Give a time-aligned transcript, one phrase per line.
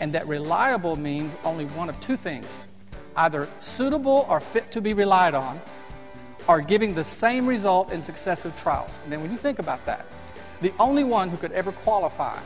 [0.00, 2.60] and that reliable means only one of two things
[3.16, 5.60] either suitable or fit to be relied on,
[6.46, 8.98] or giving the same result in successive trials.
[9.02, 10.06] And then when you think about that,
[10.60, 12.38] the only one who could ever qualify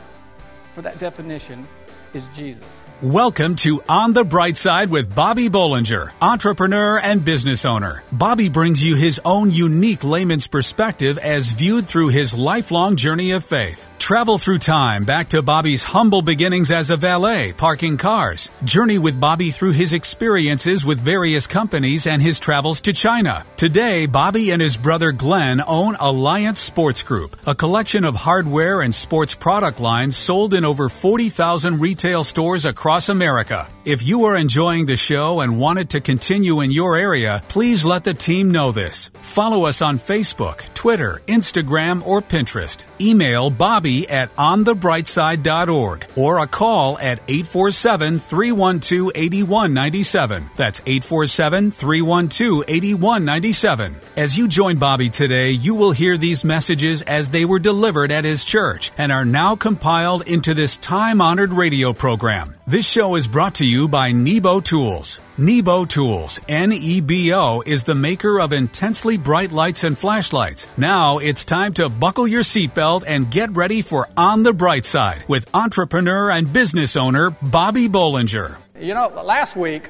[0.73, 1.67] for that definition
[2.13, 2.83] is Jesus.
[3.01, 8.03] Welcome to On the Bright Side with Bobby Bollinger, entrepreneur and business owner.
[8.11, 13.43] Bobby brings you his own unique layman's perspective as viewed through his lifelong journey of
[13.43, 13.89] faith.
[14.03, 18.51] Travel through time back to Bobby's humble beginnings as a valet parking cars.
[18.65, 23.45] Journey with Bobby through his experiences with various companies and his travels to China.
[23.55, 28.93] Today, Bobby and his brother Glenn own Alliance Sports Group, a collection of hardware and
[28.93, 33.69] sports product lines sold in over 40,000 retail stores across America.
[33.85, 37.85] If you are enjoying the show and want it to continue in your area, please
[37.85, 39.11] let the team know this.
[39.21, 42.83] Follow us on Facebook, Twitter, Instagram, or Pinterest.
[42.99, 50.49] Email Bobby at onthebrightside.org or a call at 847 312 8197.
[50.55, 53.95] That's 847 312 8197.
[54.17, 58.25] As you join Bobby today, you will hear these messages as they were delivered at
[58.25, 62.55] his church and are now compiled into this time honored radio program.
[62.65, 65.19] This show is brought to you by Nebo Tools.
[65.37, 70.69] Nebo Tools, N-E-B-O, is the maker of intensely bright lights and flashlights.
[70.77, 75.25] Now it's time to buckle your seatbelt and get ready for On the Bright Side
[75.27, 78.59] with entrepreneur and business owner Bobby Bollinger.
[78.79, 79.89] You know, last week,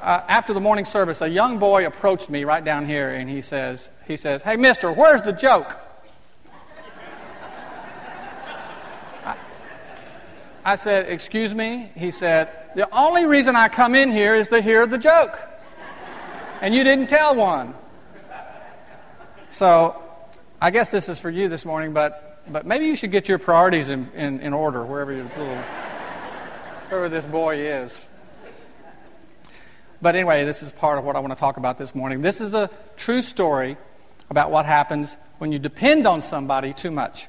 [0.00, 3.42] uh, after the morning service, a young boy approached me right down here and he
[3.42, 5.85] says, he says, Hey, mister, where's the joke?
[10.66, 11.92] I said, Excuse me?
[11.94, 15.38] He said, The only reason I come in here is to hear the joke.
[16.60, 17.72] And you didn't tell one.
[19.50, 20.02] So
[20.60, 23.38] I guess this is for you this morning, but, but maybe you should get your
[23.38, 25.56] priorities in, in, in order wherever, your little,
[26.88, 27.96] wherever this boy is.
[30.02, 32.22] But anyway, this is part of what I want to talk about this morning.
[32.22, 33.76] This is a true story
[34.30, 37.28] about what happens when you depend on somebody too much.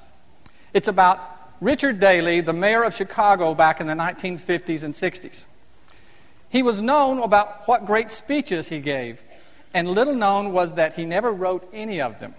[0.73, 5.45] It's about Richard Daley, the mayor of Chicago back in the 1950s and 60s.
[6.49, 9.21] He was known about what great speeches he gave,
[9.73, 12.35] and little known was that he never wrote any of them.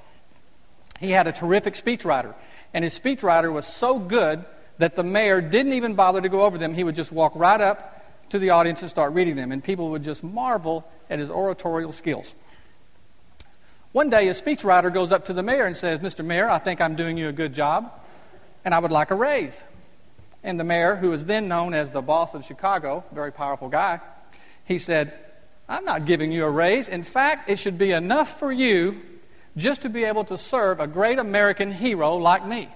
[1.00, 2.34] He had a terrific speechwriter,
[2.72, 4.44] and his speechwriter was so good
[4.78, 6.74] that the mayor didn't even bother to go over them.
[6.74, 9.90] He would just walk right up to the audience and start reading them, and people
[9.90, 12.34] would just marvel at his oratorial skills.
[13.92, 16.24] One day, a speechwriter goes up to the mayor and says, Mr.
[16.24, 17.90] Mayor, I think I'm doing you a good job,
[18.68, 19.62] and I would like a raise.
[20.44, 23.98] And the mayor, who was then known as the boss of Chicago, very powerful guy,
[24.66, 25.14] he said,
[25.70, 26.86] I'm not giving you a raise.
[26.86, 29.00] In fact, it should be enough for you
[29.56, 32.68] just to be able to serve a great American hero like me.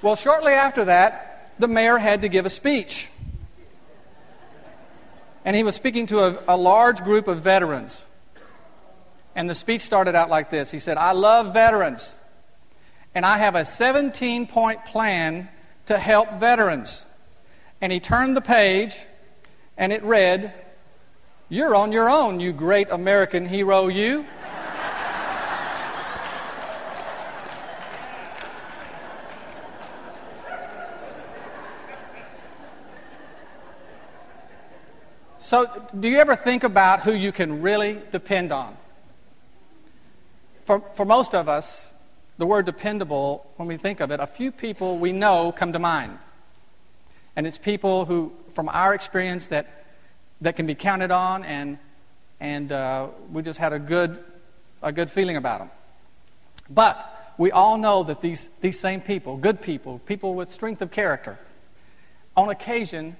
[0.00, 3.10] Well, shortly after that, the mayor had to give a speech
[5.44, 8.06] and he was speaking to a, a large group of veterans.
[9.34, 12.14] And the speech started out like this He said, I love veterans,
[13.16, 15.48] and I have a 17 point plan
[15.86, 17.02] to help veterans.
[17.80, 18.94] And he turned the page,
[19.78, 20.52] and it read,
[21.48, 24.26] You're on your own, you great American hero, you.
[35.38, 38.76] So, do you ever think about who you can really depend on?
[40.66, 41.94] For, for most of us,
[42.38, 45.78] the word dependable, when we think of it, a few people we know come to
[45.78, 46.18] mind.
[47.34, 49.86] And it's people who, from our experience, that,
[50.40, 51.78] that can be counted on, and,
[52.40, 54.22] and uh, we just had a good,
[54.82, 55.70] a good feeling about them.
[56.68, 60.90] But we all know that these, these same people, good people, people with strength of
[60.90, 61.38] character,
[62.36, 63.16] on occasion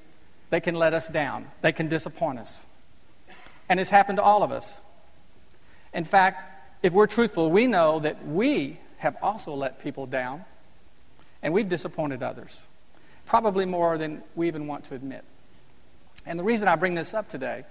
[0.51, 2.65] they can let us down, they can disappoint us.
[3.69, 4.81] And it's happened to all of us.
[5.93, 10.45] In fact, if we're truthful, we know that we have also let people down
[11.43, 12.67] and we've disappointed others,
[13.27, 15.25] probably more than we even want to admit.
[16.25, 17.65] And the reason I bring this up today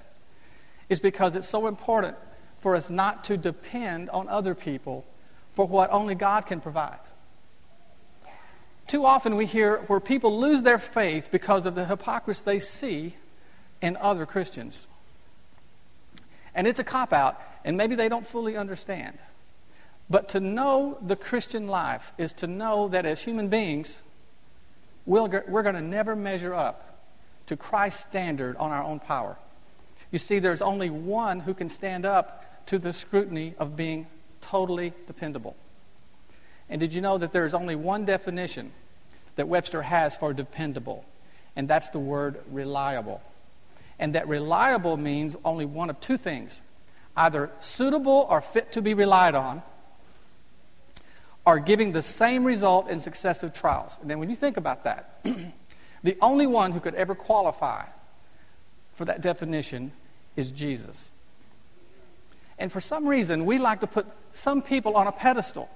[0.88, 2.16] is because it's so important
[2.60, 5.06] for us not to depend on other people
[5.54, 7.00] for what only God can provide.
[8.88, 13.16] Too often we hear where people lose their faith because of the hypocrisy they see
[13.82, 14.88] in other Christians.
[16.54, 19.18] And it's a cop out, and maybe they don't fully understand.
[20.10, 24.02] But to know the Christian life is to know that as human beings,
[25.06, 27.00] we're going to never measure up
[27.48, 29.38] to Christ's standard on our own power.
[30.12, 34.08] You see, there's only one who can stand up to the scrutiny of being
[34.42, 35.56] totally dependable.
[36.70, 38.72] And did you know that there is only one definition
[39.36, 41.06] that Webster has for dependable?
[41.56, 43.22] and that's the word reliable.
[43.98, 46.62] And that reliable means only one of two things
[47.18, 49.64] either suitable or fit to be relied on,
[51.46, 53.98] or giving the same result in successive trials.
[54.02, 55.20] And then when you think about that,
[56.04, 57.86] the only one who could ever qualify
[58.94, 59.92] for that definition
[60.36, 61.12] is Jesus.
[62.58, 65.70] And for some reason, we like to put some people on a pedestal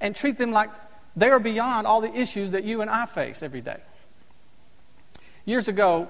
[0.00, 0.70] and treat them like
[1.16, 3.80] they are beyond all the issues that you and I face every day.
[5.46, 6.08] Years ago,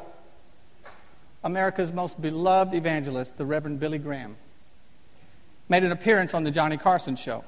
[1.44, 4.36] America's most beloved evangelist, the Reverend Billy Graham,
[5.68, 7.44] made an appearance on the Johnny Carson show.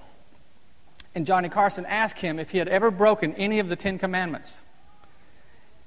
[1.14, 4.60] And Johnny Carson asked him if he had ever broken any of the Ten Commandments.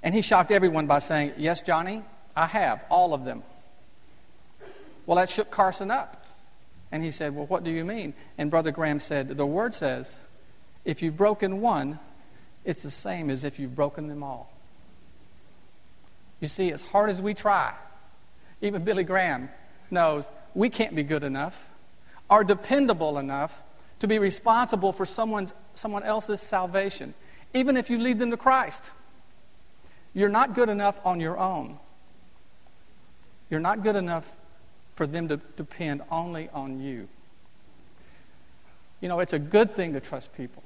[0.04, 2.04] And he shocked everyone by saying, Yes, Johnny,
[2.36, 3.44] I have, all of them.
[5.06, 6.26] Well, that shook Carson up.
[6.92, 8.14] And he said, Well, what do you mean?
[8.38, 10.18] And Brother Graham said, The word says,
[10.84, 12.00] if you've broken one,
[12.66, 14.52] it's the same as if you've broken them all.
[16.40, 17.74] You see, as hard as we try,
[18.62, 19.50] even Billy Graham
[19.92, 20.26] knows
[20.56, 21.70] we can't be good enough
[22.30, 23.62] or dependable enough
[24.02, 27.14] to be responsible for someone's, someone else's salvation,
[27.54, 28.84] even if you lead them to Christ.
[30.14, 31.78] You're not good enough on your own.
[33.50, 34.30] You're not good enough
[34.96, 37.08] for them to depend only on you.
[39.02, 40.64] You know, it's a good thing to trust people.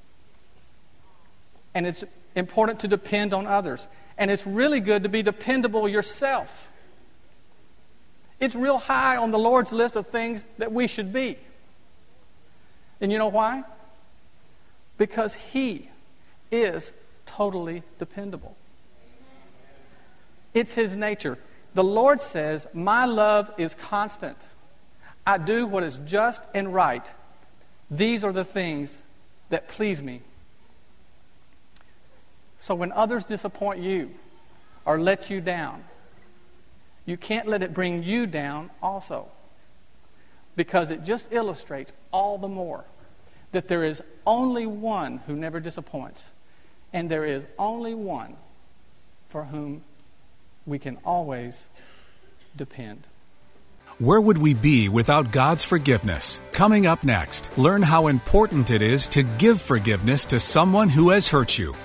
[1.73, 2.05] And it's
[2.35, 3.87] important to depend on others.
[4.17, 6.69] And it's really good to be dependable yourself.
[8.39, 11.37] It's real high on the Lord's list of things that we should be.
[13.01, 13.63] And you know why?
[14.97, 15.89] Because He
[16.51, 16.93] is
[17.25, 18.55] totally dependable.
[20.53, 21.37] It's His nature.
[21.73, 24.37] The Lord says, My love is constant.
[25.27, 27.11] I do what is just and right.
[27.91, 29.01] These are the things
[29.49, 30.21] that please me.
[32.59, 34.11] So when others disappoint you
[34.85, 35.83] or let you down,
[37.05, 39.27] you can't let it bring you down also.
[40.55, 42.85] Because it just illustrates all the more
[43.51, 46.29] that there is only one who never disappoints,
[46.93, 48.35] and there is only one
[49.29, 49.83] for whom
[50.65, 51.65] we can always
[52.55, 53.03] depend.
[53.99, 56.41] Where would we be without God's forgiveness?
[56.51, 61.29] Coming up next, learn how important it is to give forgiveness to someone who has
[61.29, 61.75] hurt you.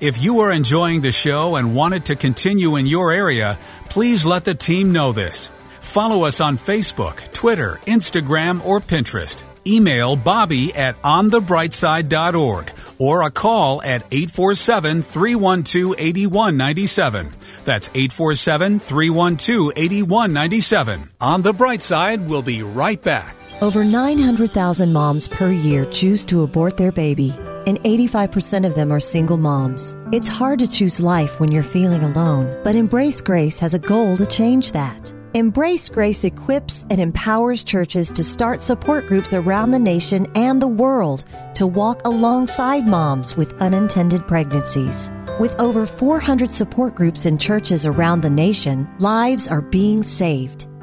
[0.00, 3.58] If you are enjoying the show and want it to continue in your area,
[3.88, 5.50] please let the team know this.
[5.80, 9.44] Follow us on Facebook, Twitter, Instagram, or Pinterest.
[9.66, 17.34] Email Bobby at onthebrightside.org or a call at 847 312 8197.
[17.64, 21.10] That's 847 312 8197.
[21.20, 23.36] On the Bright Side, we'll be right back.
[23.60, 27.34] Over 900,000 moms per year choose to abort their baby,
[27.66, 29.96] and 85% of them are single moms.
[30.12, 34.16] It's hard to choose life when you're feeling alone, but Embrace Grace has a goal
[34.16, 35.12] to change that.
[35.34, 40.68] Embrace Grace equips and empowers churches to start support groups around the nation and the
[40.68, 41.24] world
[41.54, 45.10] to walk alongside moms with unintended pregnancies.
[45.40, 50.67] With over 400 support groups in churches around the nation, lives are being saved.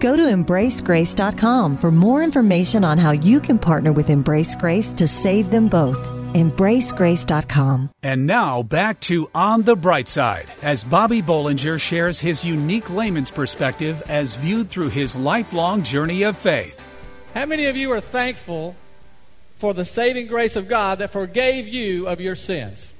[0.00, 5.06] Go to embracegrace.com for more information on how you can partner with Embrace Grace to
[5.06, 5.98] save them both.
[6.32, 7.90] EmbraceGrace.com.
[8.02, 13.30] And now back to On the Bright Side as Bobby Bollinger shares his unique layman's
[13.30, 16.86] perspective as viewed through his lifelong journey of faith.
[17.34, 18.76] How many of you are thankful
[19.56, 22.94] for the saving grace of God that forgave you of your sins?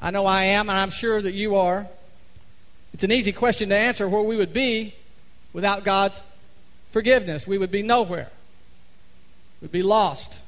[0.00, 1.88] I know I am, and I'm sure that you are.
[2.96, 4.94] It's an easy question to answer where we would be
[5.52, 6.18] without God's
[6.92, 7.46] forgiveness.
[7.46, 8.30] We would be nowhere.
[9.60, 10.38] We'd be lost.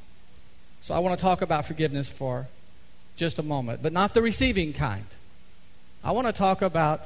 [0.80, 2.46] So I want to talk about forgiveness for
[3.16, 5.04] just a moment, but not the receiving kind.
[6.02, 7.02] I want to talk about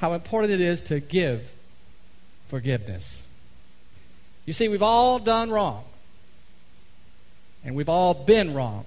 [0.00, 1.50] how important it is to give
[2.48, 3.24] forgiveness.
[4.44, 5.84] You see, we've all done wrong,
[7.64, 8.84] and we've all been wronged.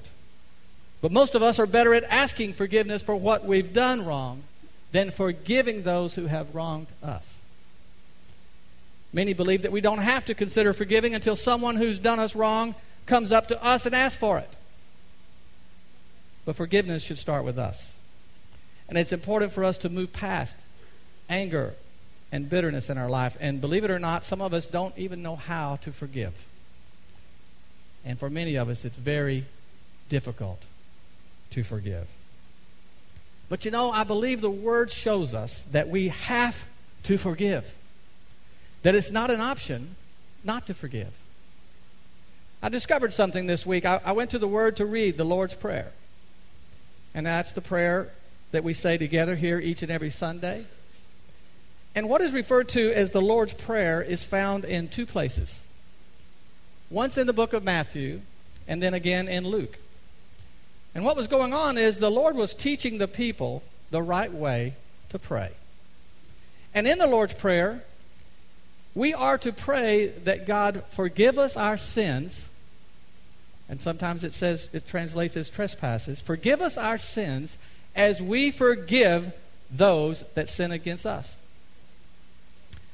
[1.02, 4.44] But most of us are better at asking forgiveness for what we've done wrong
[4.91, 7.39] than forgiving those who have wronged us.
[9.13, 12.75] Many believe that we don't have to consider forgiving until someone who's done us wrong
[13.05, 14.50] comes up to us and asks for it.
[16.45, 17.95] But forgiveness should start with us.
[18.88, 20.57] And it's important for us to move past
[21.29, 21.74] anger
[22.31, 23.38] and bitterness in our life.
[23.39, 26.33] And believe it or not, some of us don't even know how to forgive.
[28.05, 29.45] And for many of us, it's very
[30.10, 30.63] difficult
[31.51, 32.07] to forgive.
[33.51, 36.63] But you know, I believe the Word shows us that we have
[37.03, 37.65] to forgive,
[38.84, 39.98] that it's not an option
[40.46, 41.12] not to forgive.
[42.63, 43.84] I discovered something this week.
[43.84, 45.91] I, I went to the Word to read the Lord's Prayer.
[47.13, 48.08] And that's the prayer
[48.53, 50.63] that we say together here each and every Sunday.
[51.93, 55.60] And what is referred to as the Lord's Prayer is found in two places
[56.89, 58.22] once in the book of Matthew,
[58.65, 59.77] and then again in Luke.
[60.93, 64.74] And what was going on is the Lord was teaching the people the right way
[65.10, 65.51] to pray.
[66.74, 67.83] And in the Lord's Prayer,
[68.93, 72.50] we are to pray that God forgive us our sins.
[73.69, 76.19] And sometimes it says, it translates as trespasses.
[76.19, 77.57] Forgive us our sins
[77.95, 79.33] as we forgive
[79.69, 81.38] those that sin against us.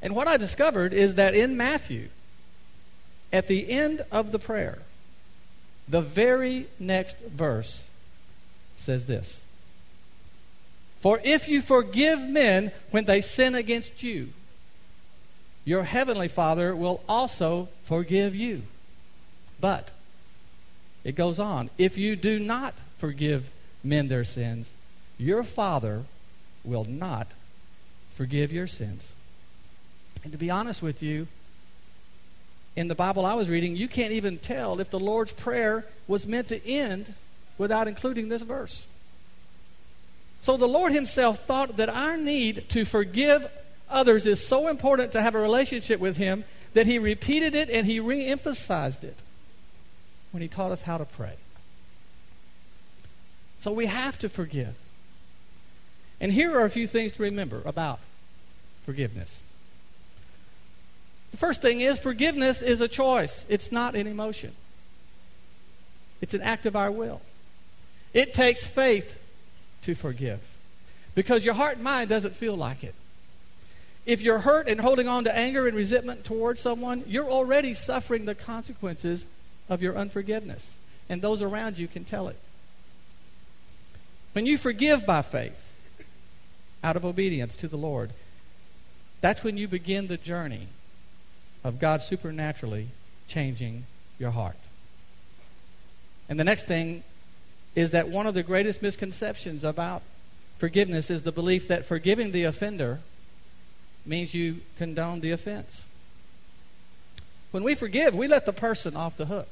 [0.02, 2.10] And what I discovered is that in Matthew,
[3.34, 4.80] at the end of the prayer,
[5.90, 7.84] the very next verse
[8.78, 9.42] says this
[11.02, 14.30] For if you forgive men when they sin against you,
[15.66, 18.62] your heavenly Father will also forgive you.
[19.60, 19.92] But
[21.04, 23.50] it goes on if you do not forgive
[23.84, 24.70] men their sins,
[25.18, 26.04] your Father
[26.64, 27.28] will not
[28.14, 29.14] forgive your sins.
[30.24, 31.28] And to be honest with you,
[32.76, 36.28] in the Bible I was reading, you can't even tell if the Lord's Prayer was
[36.28, 37.14] meant to end
[37.58, 38.86] without including this verse.
[40.42, 43.50] So the Lord Himself thought that our need to forgive
[43.90, 47.86] others is so important to have a relationship with Him that He repeated it and
[47.86, 49.22] He re emphasized it
[50.32, 51.34] when He taught us how to pray.
[53.62, 54.76] So we have to forgive.
[56.20, 58.00] And here are a few things to remember about
[58.86, 59.42] forgiveness.
[61.32, 64.54] The first thing is forgiveness is a choice, it's not an emotion,
[66.22, 67.22] it's an act of our will.
[68.14, 69.20] It takes faith
[69.84, 70.40] to forgive
[71.16, 72.96] because your heart and mind doesn't feel like it.
[74.06, 78.26] If you're hurt and holding on to anger and resentment towards someone, you're already suffering
[78.26, 79.26] the consequences
[79.70, 80.76] of your unforgiveness,
[81.10, 82.38] and those around you can tell it.
[84.32, 85.62] When you forgive by faith,
[86.84, 88.12] out of obedience to the Lord,
[89.20, 90.68] that's when you begin the journey
[91.64, 92.88] of God supernaturally
[93.28, 93.86] changing
[94.20, 94.56] your heart.
[96.30, 97.04] And the next thing
[97.78, 100.02] is that one of the greatest misconceptions about
[100.58, 103.00] forgiveness is the belief that forgiving the offender
[104.04, 105.84] means you condone the offense.
[107.52, 109.48] When we forgive, we let the person off the hook.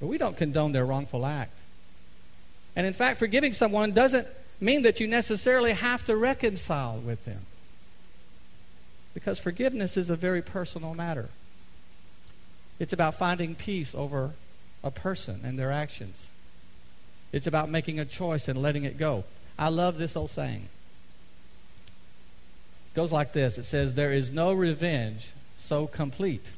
[0.00, 1.52] But we don't condone their wrongful act.
[2.74, 4.26] And in fact, forgiving someone doesn't
[4.58, 7.42] mean that you necessarily have to reconcile with them.
[9.12, 11.28] Because forgiveness is a very personal matter.
[12.78, 14.30] It's about finding peace over
[14.82, 16.29] a person and their actions.
[17.32, 19.24] It's about making a choice and letting it go.
[19.58, 20.68] I love this old saying.
[22.92, 26.50] It goes like this it says, There is no revenge so complete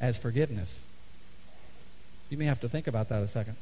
[0.00, 0.80] as forgiveness.
[2.28, 3.56] You may have to think about that a second.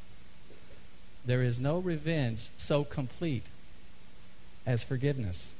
[1.25, 3.45] There is no revenge so complete
[4.65, 5.53] as forgiveness.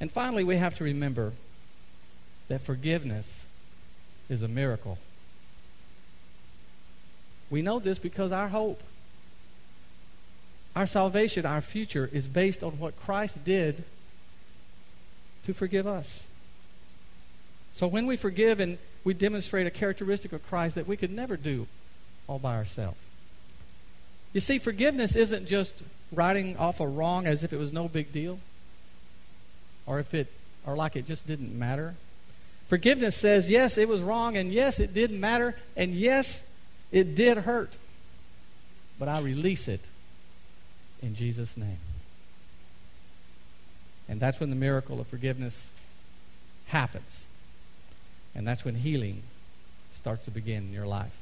[0.00, 1.32] And finally, we have to remember
[2.48, 3.44] that forgiveness
[4.28, 4.98] is a miracle.
[7.50, 8.82] We know this because our hope,
[10.74, 13.84] our salvation, our future is based on what Christ did
[15.44, 16.26] to forgive us.
[17.74, 21.36] So when we forgive and we demonstrate a characteristic of Christ that we could never
[21.36, 21.68] do
[22.26, 22.96] all by ourselves.
[24.32, 25.72] You see, forgiveness isn't just
[26.12, 28.38] writing off a wrong as if it was no big deal
[29.86, 30.32] or if it
[30.66, 31.94] or like it just didn't matter.
[32.68, 36.42] Forgiveness says, yes, it was wrong, and yes, it didn't matter, and yes,
[36.92, 37.78] it did hurt.
[38.98, 39.80] But I release it
[41.02, 41.78] in Jesus' name.
[44.08, 45.68] And that's when the miracle of forgiveness
[46.68, 47.26] happens.
[48.34, 49.22] And that's when healing
[49.94, 51.16] starts to begin in your life.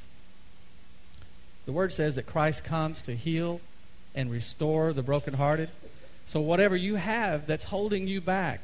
[1.65, 3.59] The word says that Christ comes to heal
[4.13, 5.69] and restore the brokenhearted.
[6.27, 8.61] So, whatever you have that's holding you back,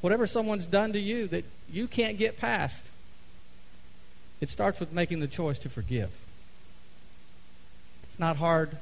[0.00, 2.84] whatever someone's done to you that you can't get past,
[4.44, 6.10] it starts with making the choice to forgive.
[8.02, 8.76] It's not hard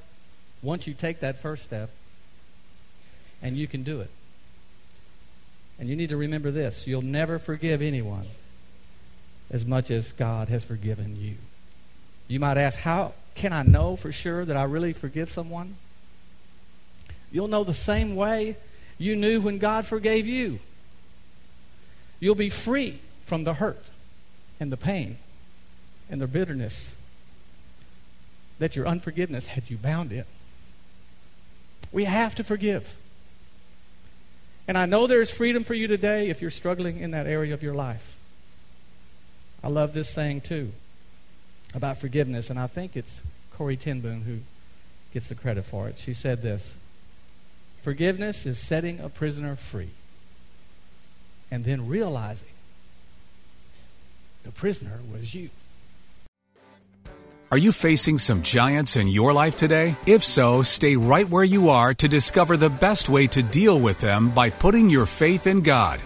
[0.61, 1.89] once you take that first step,
[3.41, 4.11] and you can do it.
[5.79, 8.27] And you need to remember this you'll never forgive anyone
[9.53, 11.37] as much as God has forgiven you.
[12.27, 15.77] You might ask, How can I know for sure that I really forgive someone?
[17.31, 18.57] You'll know the same way
[18.99, 20.59] you knew when God forgave you.
[22.19, 23.85] You'll be free from the hurt
[24.59, 25.19] and the pain
[26.13, 26.95] and their bitterness
[28.59, 30.27] that your unforgiveness had you bound it.
[31.91, 32.95] We have to forgive.
[34.69, 37.63] And I know there's freedom for you today if you're struggling in that area of
[37.63, 38.15] your life.
[39.65, 40.73] I love this saying too
[41.75, 43.23] about forgiveness, and I think it's
[43.57, 44.41] Corrie ten Boom who
[45.15, 45.97] gets the credit for it.
[45.99, 46.75] She said this
[47.83, 49.91] Forgiveness is setting a prisoner free
[51.51, 52.49] and then realizing
[54.45, 55.49] the prisoner was you.
[57.53, 59.95] Are you facing some giants in your life today?
[60.07, 64.01] If so, stay right where you are to discover the best way to deal with
[64.01, 66.01] them by putting your faith in God.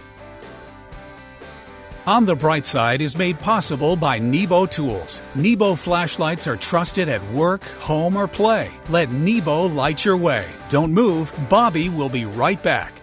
[2.05, 5.21] On the Bright Side is made possible by Nebo Tools.
[5.35, 8.69] Nebo flashlights are trusted at work, home, or play.
[8.89, 10.53] Let Nebo light your way.
[10.67, 12.99] Don't move, Bobby will be right back.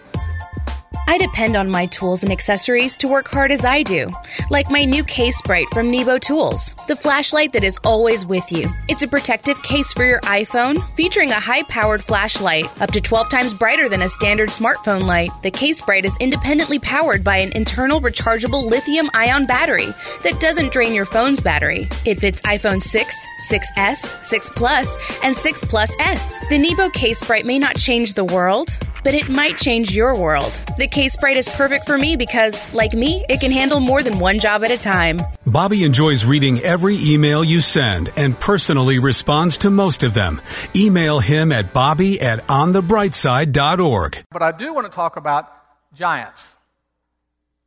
[1.06, 4.10] I depend on my tools and accessories to work hard as I do,
[4.50, 8.70] like my new CaseBrite from Nebo Tools, the flashlight that is always with you.
[8.88, 13.28] It's a protective case for your iPhone, featuring a high powered flashlight, up to 12
[13.28, 15.30] times brighter than a standard smartphone light.
[15.42, 19.92] The CaseBrite is independently powered by an internal rechargeable lithium ion battery
[20.22, 21.86] that doesn't drain your phone's battery.
[22.06, 26.38] It fits iPhone 6, 6S, 6 Plus, and 6 Plus S.
[26.48, 28.70] The Nebo CaseBrite may not change the world,
[29.04, 30.50] but it might change your world.
[30.78, 34.40] The CaseBrite is perfect for me because, like me, it can handle more than one
[34.40, 35.20] job at a time.
[35.46, 40.40] Bobby enjoys reading every email you send and personally responds to most of them.
[40.74, 44.24] Email him at bobby at onthebrightside.org.
[44.30, 45.52] But I do want to talk about
[45.92, 46.56] giants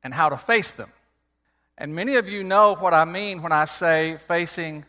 [0.04, 0.92] and how to face them.
[1.78, 4.84] And many of you know what I mean when I say facing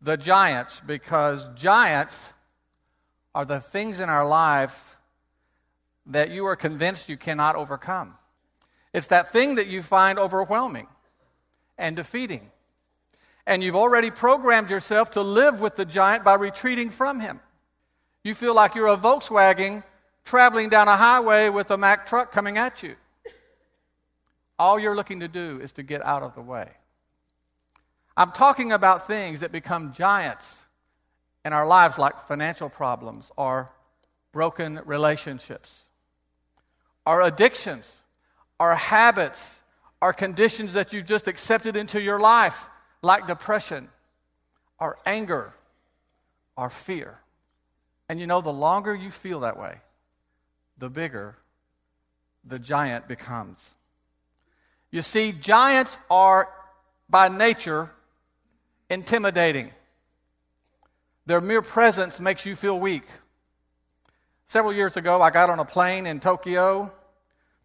[0.00, 2.16] the giants, because giants
[3.34, 4.95] are the things in our life
[6.06, 8.14] that you are convinced you cannot overcome.
[8.92, 10.86] It's that thing that you find overwhelming
[11.76, 12.50] and defeating.
[13.46, 17.40] And you've already programmed yourself to live with the giant by retreating from him.
[18.24, 19.84] You feel like you're a Volkswagen
[20.24, 22.96] traveling down a highway with a Mack truck coming at you.
[24.58, 26.70] All you're looking to do is to get out of the way.
[28.16, 30.58] I'm talking about things that become giants
[31.44, 33.70] in our lives, like financial problems or
[34.32, 35.85] broken relationships
[37.06, 37.90] our addictions,
[38.60, 39.60] our habits,
[40.02, 42.66] our conditions that you've just accepted into your life,
[43.00, 43.88] like depression,
[44.78, 45.54] our anger,
[46.56, 47.18] our fear.
[48.08, 49.76] And you know, the longer you feel that way,
[50.78, 51.36] the bigger
[52.46, 53.74] the giant becomes.
[54.90, 56.48] You see, giants are
[57.08, 57.90] by nature
[58.88, 59.72] intimidating.
[61.26, 63.04] Their mere presence makes you feel weak.
[64.48, 66.92] Several years ago, I got on a plane in Tokyo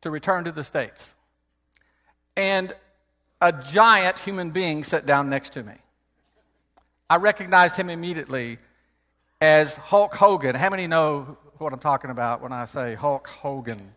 [0.01, 1.13] to return to the States.
[2.35, 2.73] And
[3.39, 5.73] a giant human being sat down next to me.
[7.09, 8.57] I recognized him immediately
[9.41, 10.55] as Hulk Hogan.
[10.55, 13.93] How many know what I'm talking about when I say Hulk Hogan?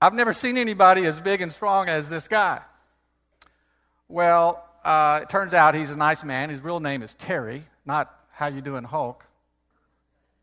[0.00, 2.60] I've never seen anybody as big and strong as this guy.
[4.08, 6.50] Well, uh, it turns out he's a nice man.
[6.50, 9.25] His real name is Terry, not how you doing, Hulk.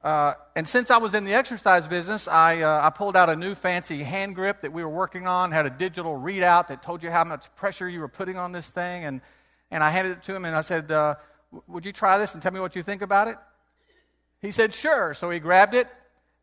[0.04, 3.38] Uh, and since I was in the exercise business, I, uh, I pulled out a
[3.38, 7.02] new fancy hand grip that we were working on, had a digital readout that told
[7.02, 9.06] you how much pressure you were putting on this thing.
[9.06, 9.22] And,
[9.72, 11.16] and I handed it to him and I said, uh,
[11.68, 13.38] Would you try this and tell me what you think about it?
[14.42, 15.13] He said, Sure.
[15.13, 15.88] So he grabbed it,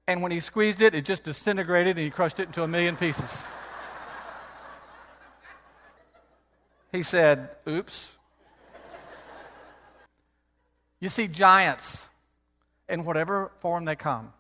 [0.09, 2.97] and when he squeezed it, it just disintegrated and he crushed it into a million
[2.97, 3.43] pieces.
[6.93, 8.17] he said, Oops.
[10.99, 12.07] You see, giants
[12.91, 14.33] in whatever form they come,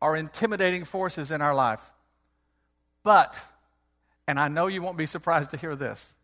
[0.00, 1.92] are intimidating forces in our life.
[3.02, 3.38] But,
[4.26, 6.14] and I know you won't be surprised to hear this,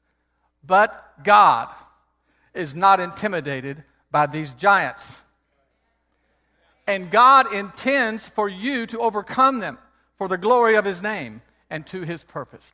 [0.65, 1.69] but God
[2.55, 5.23] is not intimidated by these giants.
[6.87, 9.79] And God intends for you to overcome them
[10.19, 12.73] for the glory of His name and to His purpose.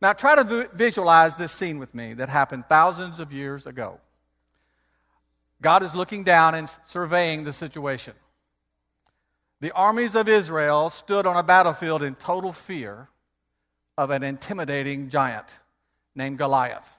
[0.00, 4.00] Now, try to visualize this scene with me that happened thousands of years ago.
[5.62, 8.14] God is looking down and surveying the situation.
[9.60, 13.08] The armies of Israel stood on a battlefield in total fear
[13.96, 15.54] of an intimidating giant
[16.16, 16.98] named Goliath.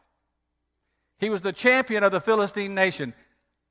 [1.20, 3.14] He was the champion of the Philistine nation,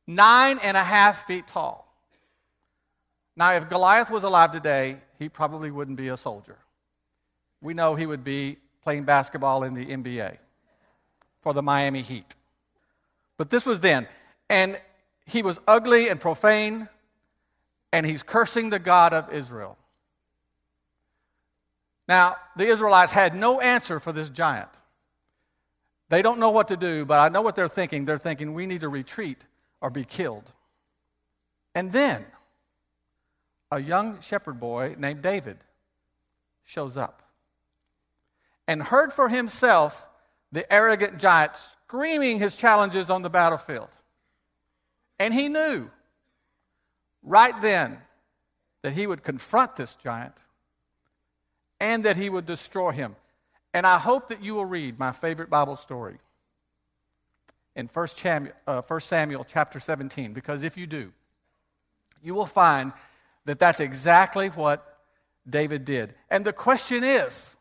[0.06, 1.88] nine and a half feet tall.
[3.34, 6.58] Now, if Goliath was alive today, he probably wouldn't be a soldier.
[7.62, 10.36] We know he would be playing basketball in the NBA
[11.40, 12.34] for the Miami Heat.
[13.38, 14.06] But this was then.
[14.52, 14.78] And
[15.24, 16.88] he was ugly and profane.
[17.92, 19.76] and he's cursing the God of Israel.
[22.08, 24.70] Now, the Israelites had no answer for this giant.
[26.08, 28.04] They don't know what to do, but I know what they're thinking.
[28.04, 29.44] They're thinking, we need to retreat
[29.80, 30.50] or be killed.
[31.74, 32.24] And then,
[33.70, 35.58] a young shepherd boy named David
[36.64, 37.22] shows up
[38.66, 40.06] and heard for himself
[40.50, 43.88] the arrogant giant screaming his challenges on the battlefield.
[45.22, 45.88] And he knew
[47.22, 47.96] right then
[48.82, 50.34] that he would confront this giant
[51.78, 53.14] and that he would destroy him.
[53.72, 56.16] And I hope that you will read my favorite Bible story
[57.76, 61.12] in 1 Samuel, uh, 1 Samuel chapter 17, because if you do,
[62.20, 62.92] you will find
[63.44, 64.98] that that's exactly what
[65.48, 66.14] David did.
[66.30, 67.54] And the question is,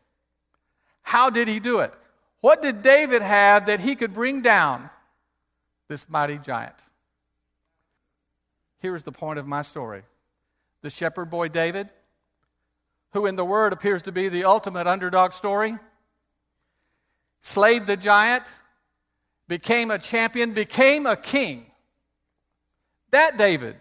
[1.02, 1.94] how did he do it?
[2.40, 4.90] What did David have that he could bring down
[5.86, 6.74] this mighty giant?
[8.82, 10.02] Here's the point of my story
[10.82, 11.90] the shepherd boy David,
[13.12, 15.78] who in the Word appears to be the ultimate underdog story,
[17.42, 18.42] slayed the giant,
[19.46, 21.66] became a champion, became a king.
[23.12, 23.76] That David,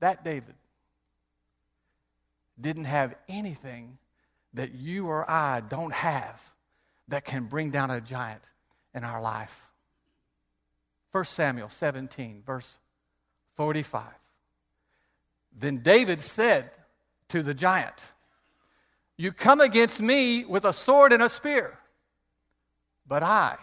[0.00, 0.56] that David
[2.60, 3.98] didn't have anything
[4.54, 6.42] that you or I don't have
[7.06, 8.42] that can bring down a giant
[8.94, 9.70] in our life.
[11.12, 12.78] 1 Samuel 17, verse
[13.56, 14.04] 45.
[15.58, 16.70] Then David said
[17.28, 18.02] to the giant,
[19.16, 21.78] You come against me with a sword and a spear,
[23.06, 23.56] but I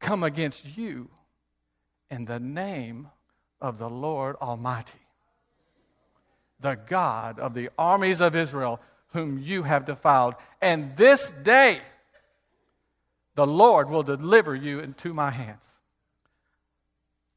[0.00, 1.08] come against you
[2.10, 3.08] in the name
[3.60, 5.00] of the Lord Almighty,
[6.60, 10.34] the God of the armies of Israel, whom you have defiled.
[10.60, 11.80] And this day
[13.34, 15.64] the Lord will deliver you into my hands.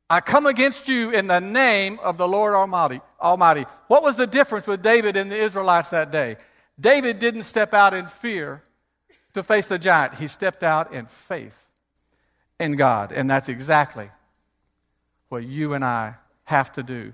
[0.09, 2.99] I come against you in the name of the Lord Almighty.
[3.21, 3.65] Almighty.
[3.87, 6.37] What was the difference with David and the Israelites that day?
[6.79, 8.63] David didn't step out in fear
[9.33, 10.15] to face the giant.
[10.15, 11.67] He stepped out in faith
[12.59, 13.11] in God.
[13.11, 14.09] And that's exactly
[15.29, 17.13] what you and I have to do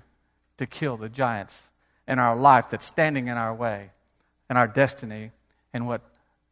[0.56, 1.64] to kill the giants
[2.08, 3.90] in our life that's standing in our way
[4.48, 5.32] and our destiny
[5.74, 6.00] and what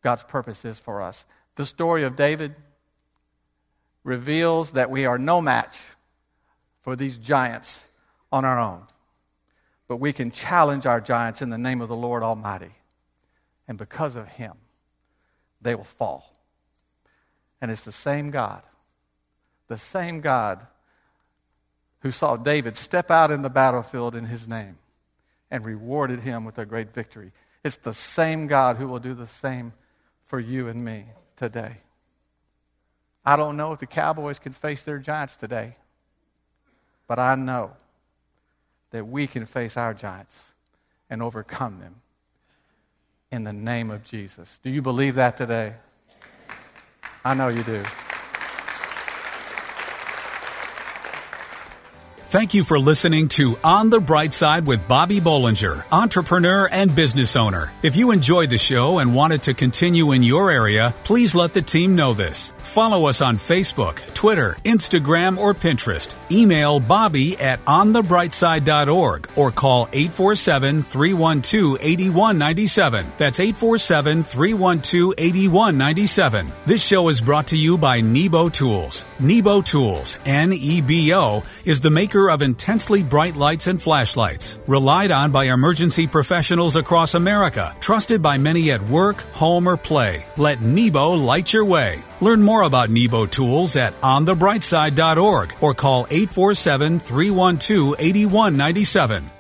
[0.03, 1.25] God's purpose is for us.
[1.57, 2.55] The story of David
[4.03, 5.81] reveals that we are no match
[6.85, 7.85] for these giants
[8.31, 8.83] on our own.
[9.89, 12.71] But we can challenge our giants in the name of the Lord Almighty.
[13.67, 14.53] And because of Him,
[15.61, 16.33] they will fall.
[17.61, 18.63] And it's the same God,
[19.67, 20.65] the same God
[22.01, 24.79] who saw David step out in the battlefield in His name
[25.55, 27.31] and rewarded him with a great victory.
[27.63, 29.73] It's the same God who will do the same
[30.25, 31.05] for you and me
[31.37, 31.77] today.
[33.25, 35.77] I don't know if the Cowboys can face their giants today.
[37.07, 37.73] But I know
[38.91, 40.45] that we can face our giants
[41.11, 41.97] and overcome them
[43.31, 44.61] in the name of Jesus.
[44.63, 45.75] Do you believe that today?
[47.25, 47.83] I know you do.
[52.35, 57.37] Thank you for listening to On the Bright Side with Bobby Bollinger, entrepreneur and business
[57.37, 57.73] owner.
[57.85, 61.63] If you enjoyed the show and wanted to continue in your area, please let the
[61.63, 62.53] team know this.
[62.59, 66.17] Follow us on Facebook, Twitter, Instagram, or Pinterest.
[66.33, 73.07] Email Bobby at onthebrightside.org or call 847 312 8197.
[73.17, 76.53] That's 847 312 8197.
[76.67, 79.05] This show is brought to you by Nebo Tools.
[79.21, 84.59] Nebo Tools, N E B O, is the maker of intensely bright lights and flashlights,
[84.67, 90.25] relied on by emergency professionals across America, trusted by many at work, home, or play.
[90.37, 92.05] Let Nebo light your way.
[92.21, 99.34] Learn more about Nebo tools at onthebrightside.org or call 847 312 8197.